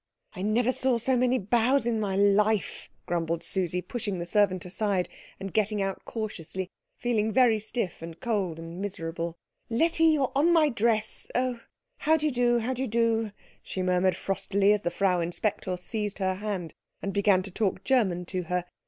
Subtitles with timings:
[0.33, 5.07] "I never saw so many bows in my life," grumbled Susie, pushing the servant aside,
[5.39, 9.37] and getting out cautiously, feeling very stiff and cold and miserable.
[9.69, 11.59] "Letty, you are on my dress oh,
[11.97, 16.33] how d'you do how d'you do," she murmured frostily, as the Frau Inspector seized her
[16.33, 16.73] hand
[17.03, 18.65] and began to talk German to her.